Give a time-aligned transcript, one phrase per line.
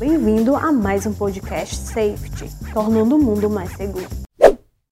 [0.00, 4.08] Bem-vindo a mais um podcast Safety, tornando o mundo mais seguro.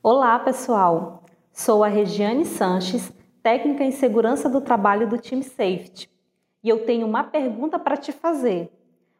[0.02, 1.22] Olá, pessoal.
[1.50, 3.10] Sou a Regiane Sanches,
[3.42, 6.10] técnica em segurança do trabalho do time Safety.
[6.62, 8.70] E eu tenho uma pergunta para te fazer.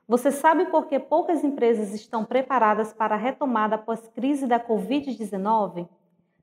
[0.06, 5.88] Você sabe por que poucas empresas estão preparadas para a retomada após crise da Covid-19?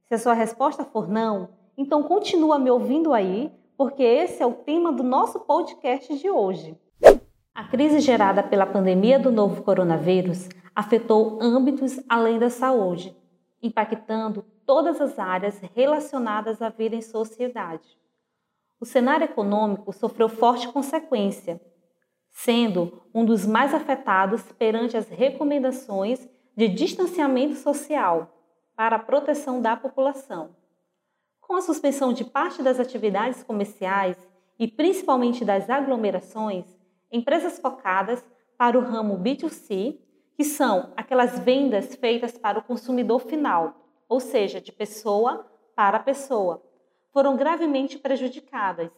[0.05, 4.54] Se a sua resposta for não, então continua me ouvindo aí, porque esse é o
[4.54, 6.75] tema do nosso podcast de hoje.
[7.55, 13.15] A crise gerada pela pandemia do novo coronavírus afetou âmbitos além da saúde,
[13.63, 17.97] impactando todas as áreas relacionadas à vida em sociedade.
[18.77, 21.61] O cenário econômico sofreu forte consequência,
[22.29, 26.27] sendo um dos mais afetados perante as recomendações
[26.57, 28.35] de distanciamento social
[28.75, 30.49] para a proteção da população.
[31.39, 34.17] Com a suspensão de parte das atividades comerciais
[34.59, 36.75] e principalmente das aglomerações,
[37.16, 38.23] empresas focadas
[38.58, 39.97] para o ramo B2C,
[40.36, 43.75] que são aquelas vendas feitas para o consumidor final,
[44.08, 46.61] ou seja, de pessoa para pessoa,
[47.11, 48.91] foram gravemente prejudicadas.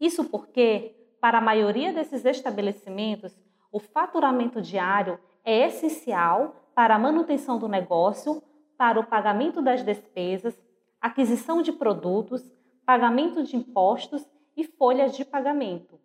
[0.00, 3.38] Isso porque, para a maioria desses estabelecimentos,
[3.70, 8.42] o faturamento diário é essencial para a manutenção do negócio,
[8.76, 10.58] para o pagamento das despesas,
[11.00, 12.50] aquisição de produtos,
[12.86, 16.00] pagamento de impostos e folhas de pagamento.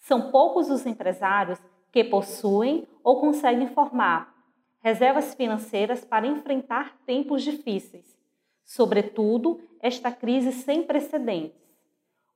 [0.00, 1.58] São poucos os empresários
[1.92, 4.34] que possuem ou conseguem formar
[4.80, 8.18] reservas financeiras para enfrentar tempos difíceis,
[8.64, 11.60] sobretudo esta crise sem precedentes.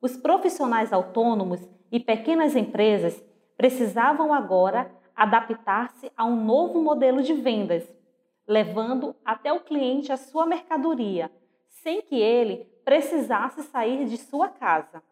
[0.00, 3.22] Os profissionais autônomos e pequenas empresas
[3.56, 7.88] precisavam agora adaptar-se a um novo modelo de vendas,
[8.46, 11.30] levando até o cliente a sua mercadoria,
[11.68, 15.02] sem que ele precisasse sair de sua casa.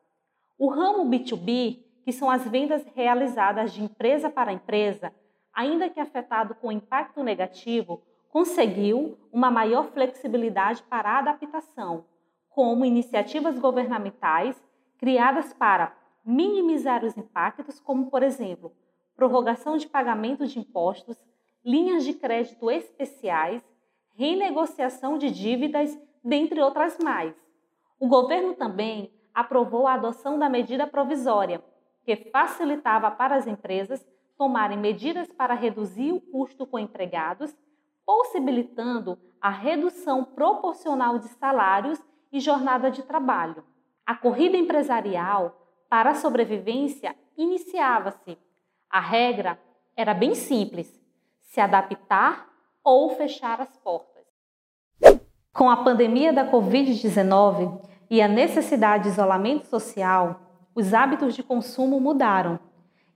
[0.59, 5.13] O ramo B2B que são as vendas realizadas de empresa para empresa,
[5.53, 12.07] ainda que afetado com impacto negativo, conseguiu uma maior flexibilidade para a adaptação,
[12.49, 14.63] como iniciativas governamentais
[14.99, 18.73] criadas para minimizar os impactos, como, por exemplo,
[19.17, 21.17] prorrogação de pagamento de impostos,
[21.65, 23.63] linhas de crédito especiais,
[24.15, 27.35] renegociação de dívidas, dentre outras mais.
[27.99, 31.63] O governo também aprovou a adoção da medida provisória
[32.05, 34.05] que facilitava para as empresas
[34.37, 37.55] tomarem medidas para reduzir o custo com empregados,
[38.05, 42.01] possibilitando a redução proporcional de salários
[42.33, 43.65] e jornada de trabalho.
[44.05, 45.57] A corrida empresarial
[45.89, 48.39] para a sobrevivência iniciava-se.
[48.91, 49.61] A regra
[49.97, 51.01] era bem simples:
[51.41, 52.49] se adaptar
[52.83, 54.25] ou fechar as portas.
[55.53, 57.81] Com a pandemia da Covid-19
[58.11, 60.41] e a necessidade de isolamento social,
[60.75, 62.59] os hábitos de consumo mudaram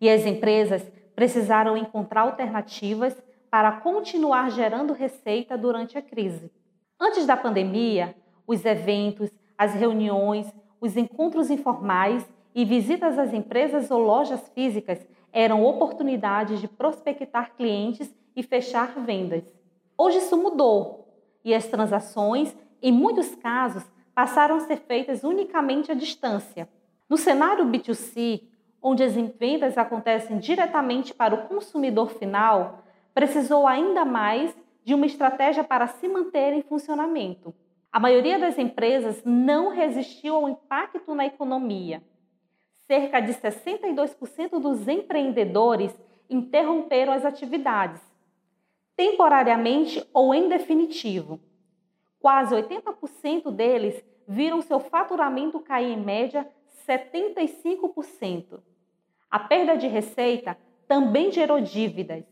[0.01, 0.83] e as empresas
[1.15, 3.17] precisaram encontrar alternativas
[3.51, 6.51] para continuar gerando receita durante a crise.
[7.01, 8.15] Antes da pandemia,
[8.47, 15.65] os eventos, as reuniões, os encontros informais e visitas às empresas ou lojas físicas eram
[15.65, 19.45] oportunidades de prospectar clientes e fechar vendas.
[19.97, 21.09] Hoje isso mudou
[21.45, 23.83] e as transações, em muitos casos,
[24.15, 26.69] passaram a ser feitas unicamente à distância,
[27.09, 28.43] no cenário B2C,
[28.83, 32.85] onde as vendas acontecem diretamente para o consumidor final,
[33.15, 37.55] precisou ainda mais de uma estratégia para se manter em funcionamento.
[37.93, 42.03] A maioria das empresas não resistiu ao impacto na economia.
[42.87, 48.01] Cerca de 62% dos empreendedores interromperam as atividades,
[48.97, 51.41] temporariamente ou em definitivo.
[52.21, 56.49] Quase 80% deles viram seu faturamento cair em média
[56.87, 58.61] 75%.
[59.31, 62.25] A perda de receita também gerou dívidas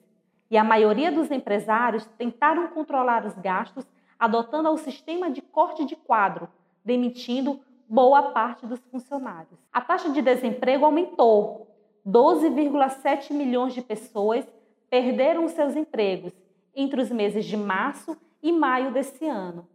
[0.51, 3.85] e a maioria dos empresários tentaram controlar os gastos
[4.19, 6.49] adotando o sistema de corte de quadro,
[6.85, 9.59] demitindo boa parte dos funcionários.
[9.73, 11.69] A taxa de desemprego aumentou.
[12.07, 14.47] 12,7 milhões de pessoas
[14.89, 16.33] perderam seus empregos
[16.75, 19.67] entre os meses de março e maio desse ano.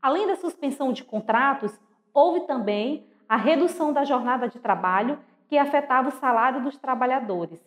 [0.00, 1.78] Além da suspensão de contratos,
[2.12, 5.16] houve também a redução da jornada de trabalho
[5.48, 7.64] que afetava o salário dos trabalhadores.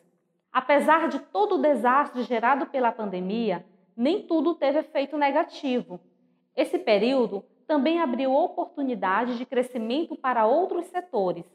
[0.52, 3.66] Apesar de todo o desastre gerado pela pandemia,
[3.96, 6.02] nem tudo teve efeito negativo.
[6.54, 11.46] Esse período também abriu oportunidades de crescimento para outros setores.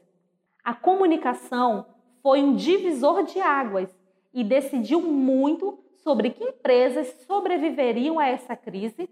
[0.63, 1.85] A comunicação
[2.23, 3.95] foi um divisor de águas
[4.33, 9.07] e decidiu muito sobre que empresas sobreviveriam a essa crise.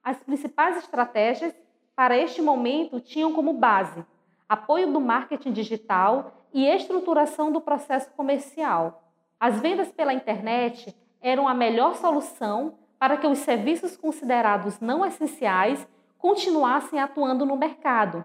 [0.00, 1.52] As principais estratégias
[1.96, 4.06] para este momento tinham como base
[4.48, 9.02] apoio do marketing digital e estruturação do processo comercial.
[9.38, 15.86] As vendas pela internet eram a melhor solução para que os serviços considerados não essenciais
[16.16, 18.24] continuassem atuando no mercado,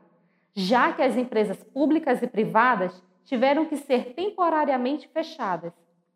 [0.56, 5.74] já que as empresas públicas e privadas tiveram que ser temporariamente fechadas.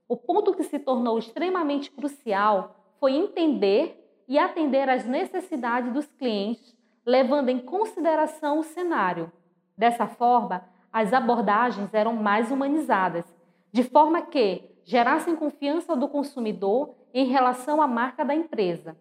[0.07, 6.75] O ponto que se tornou extremamente crucial foi entender e atender às necessidades dos clientes,
[7.05, 9.31] levando em consideração o cenário.
[9.77, 13.25] Dessa forma, as abordagens eram mais humanizadas,
[13.71, 18.97] de forma que gerassem confiança do consumidor em relação à marca da empresa.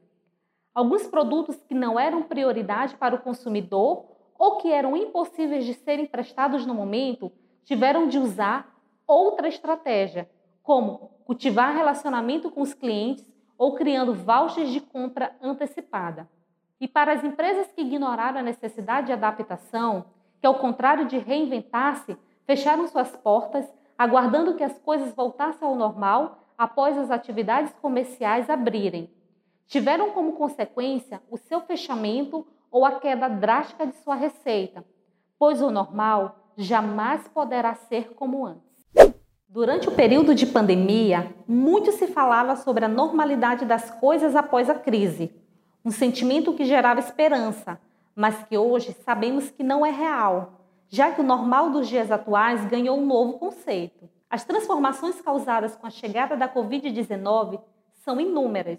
[0.75, 4.05] Alguns produtos que não eram prioridade para o consumidor
[4.39, 7.33] ou que eram impossíveis de serem prestados no momento
[7.65, 8.77] tiveram de usar
[9.07, 10.29] outra estratégia,
[10.63, 13.27] como cultivar relacionamento com os clientes
[13.57, 16.29] ou criando vouchers de compra antecipada.
[16.79, 20.05] E para as empresas que ignoraram a necessidade de adaptação,
[20.41, 22.17] que ao contrário de reinventar-se,
[22.47, 23.67] fecharam suas portas,
[23.99, 29.11] aguardando que as coisas voltassem ao normal após as atividades comerciais abrirem.
[29.67, 34.85] Tiveram como consequência o seu fechamento ou a queda drástica de sua receita,
[35.39, 38.63] pois o normal jamais poderá ser como antes.
[39.49, 44.75] Durante o período de pandemia, muito se falava sobre a normalidade das coisas após a
[44.75, 45.35] crise,
[45.85, 47.81] um sentimento que gerava esperança,
[48.17, 50.55] mas que hoje sabemos que não é real,
[50.89, 54.09] já que o normal dos dias atuais ganhou um novo conceito.
[54.31, 57.61] As transformações causadas com a chegada da Covid-19
[57.93, 58.79] são inúmeras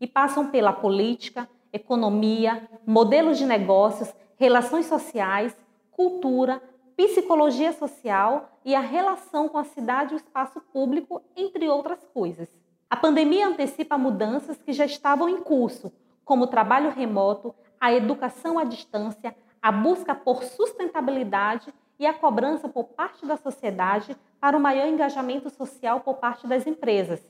[0.00, 5.54] e passam pela política, economia, modelos de negócios, relações sociais,
[5.90, 6.62] cultura,
[6.96, 12.48] psicologia social e a relação com a cidade e o espaço público, entre outras coisas.
[12.88, 15.92] A pandemia antecipa mudanças que já estavam em curso,
[16.24, 22.68] como o trabalho remoto, a educação à distância, a busca por sustentabilidade e a cobrança
[22.68, 27.20] por parte da sociedade para o maior engajamento social por parte das empresas.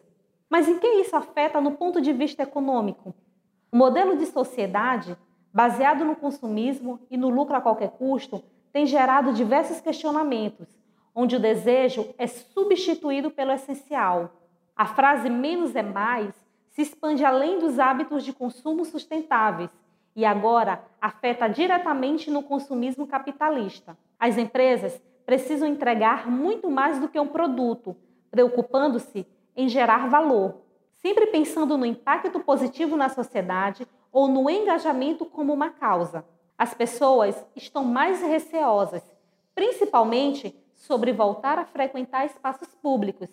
[0.48, 3.14] Mas em que isso afeta no ponto de vista econômico?
[3.70, 5.16] O modelo de sociedade,
[5.52, 8.42] baseado no consumismo e no lucro a qualquer custo,
[8.72, 10.68] tem gerado diversos questionamentos,
[11.14, 14.32] onde o desejo é substituído pelo essencial.
[14.76, 16.34] A frase menos é mais
[16.70, 19.70] se expande além dos hábitos de consumo sustentáveis
[20.18, 23.96] e agora afeta diretamente no consumismo capitalista.
[24.18, 27.96] As empresas precisam entregar muito mais do que um produto,
[28.28, 29.24] preocupando-se
[29.56, 30.56] em gerar valor,
[30.96, 36.24] sempre pensando no impacto positivo na sociedade ou no engajamento como uma causa
[36.58, 39.02] as pessoas estão mais receosas,
[39.54, 43.28] principalmente sobre voltar a frequentar espaços públicos.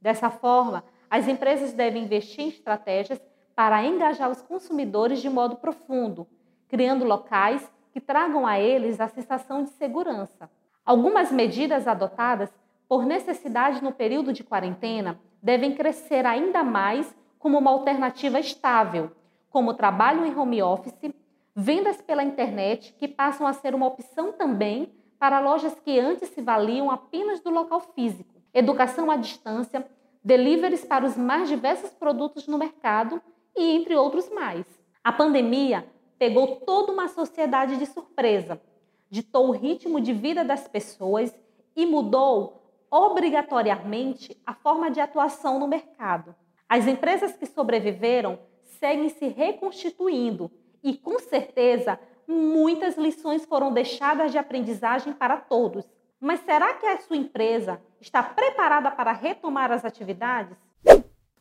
[0.00, 3.20] Dessa forma, as empresas devem investir em estratégias
[3.60, 6.26] para engajar os consumidores de modo profundo,
[6.66, 10.50] criando locais que tragam a eles a sensação de segurança.
[10.82, 12.50] Algumas medidas adotadas
[12.88, 19.10] por necessidade no período de quarentena devem crescer ainda mais como uma alternativa estável,
[19.50, 21.12] como trabalho em home office
[21.54, 26.40] vendas pela internet que passam a ser uma opção também para lojas que antes se
[26.40, 29.86] valiam apenas do local físico, educação à distância,
[30.24, 33.20] deliveries para os mais diversos produtos no mercado
[33.56, 34.64] e entre outros mais.
[35.02, 35.86] A pandemia
[36.18, 38.60] pegou toda uma sociedade de surpresa,
[39.08, 41.34] ditou o ritmo de vida das pessoas
[41.74, 42.60] e mudou
[42.90, 46.34] obrigatoriamente a forma de atuação no mercado.
[46.68, 48.38] As empresas que sobreviveram
[48.78, 50.50] seguem se reconstituindo
[50.82, 55.84] e com certeza muitas lições foram deixadas de aprendizagem para todos.
[56.20, 60.56] Mas será que a sua empresa está preparada para retomar as atividades?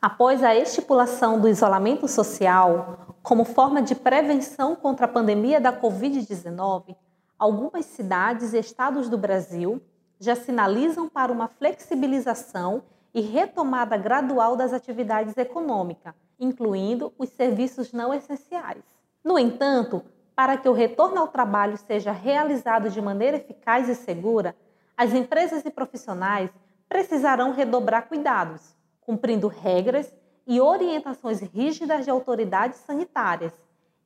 [0.01, 6.95] Após a estipulação do isolamento social como forma de prevenção contra a pandemia da Covid-19,
[7.37, 9.81] algumas cidades e estados do Brasil
[10.17, 18.13] já sinalizam para uma flexibilização e retomada gradual das atividades econômicas, incluindo os serviços não
[18.13, 18.81] essenciais.
[19.21, 20.01] No entanto,
[20.33, 24.55] para que o retorno ao trabalho seja realizado de maneira eficaz e segura,
[24.95, 26.49] as empresas e profissionais
[26.87, 28.78] precisarão redobrar cuidados,
[29.09, 30.13] cumprindo regras
[30.45, 33.51] e orientações rígidas de autoridades sanitárias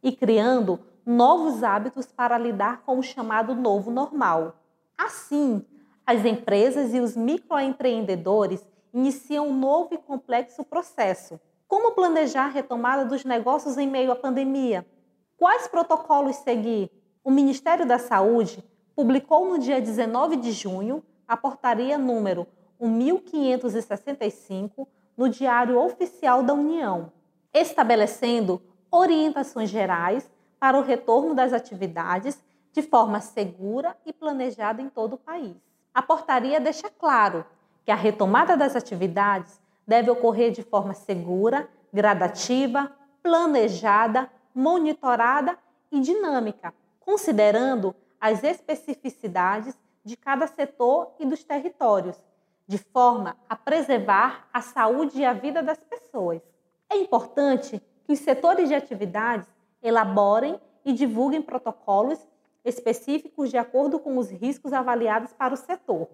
[0.01, 4.55] e criando novos hábitos para lidar com o chamado novo normal.
[4.97, 5.61] Assim,
[6.05, 11.37] as empresas e os microempreendedores iniciam um novo e complexo processo.
[11.67, 14.87] Como planejar a retomada dos negócios em meio à pandemia?
[15.35, 16.89] Quais protocolos seguir?
[17.25, 18.63] O Ministério da Saúde
[18.95, 22.47] publicou no dia 19 de junho a portaria número
[22.87, 27.11] 1565 no Diário Oficial da União,
[27.53, 28.61] estabelecendo
[28.91, 35.17] orientações gerais para o retorno das atividades de forma segura e planejada em todo o
[35.17, 35.55] país.
[35.93, 37.45] A portaria deixa claro
[37.85, 45.57] que a retomada das atividades deve ocorrer de forma segura, gradativa, planejada, monitorada
[45.91, 52.21] e dinâmica, considerando as especificidades de cada setor e dos territórios,
[52.67, 56.41] de forma a preservar a saúde e a vida das pessoas.
[56.89, 59.47] É importante que os setores de atividades
[59.81, 62.19] elaborem e divulguem protocolos
[62.63, 66.09] específicos de acordo com os riscos avaliados para o setor.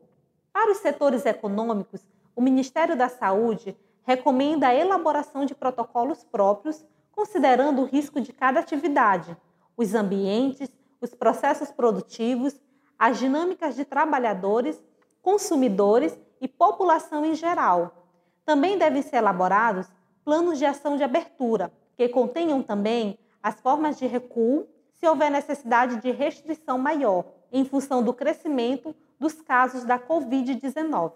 [0.51, 7.82] Para os setores econômicos, o Ministério da Saúde recomenda a elaboração de protocolos próprios, considerando
[7.82, 9.38] o risco de cada atividade,
[9.77, 12.60] os ambientes, os processos produtivos,
[12.98, 14.82] as dinâmicas de trabalhadores,
[15.22, 18.05] consumidores e população em geral.
[18.46, 19.88] Também devem ser elaborados
[20.24, 26.01] planos de ação de abertura, que contenham também as formas de recuo se houver necessidade
[26.01, 31.13] de restrição maior, em função do crescimento dos casos da Covid-19.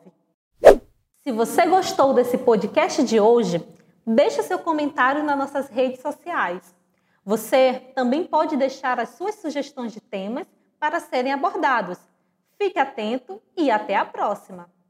[1.22, 3.65] Se você gostou desse podcast de hoje,
[4.06, 6.75] deixe seu comentário nas nossas redes sociais.
[7.25, 10.48] Você também pode deixar as suas sugestões de temas
[10.80, 11.98] para serem abordados.
[12.58, 14.74] Fique atento e até a próxima!